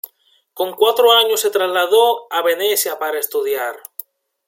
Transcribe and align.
Con 0.55 0.73
cuatro 0.73 1.11
años 1.11 1.41
se 1.41 1.51
trasladó 1.51 2.25
a 2.33 2.41
Venecia, 2.41 2.97
para 2.97 3.19
estudiar. 3.19 3.75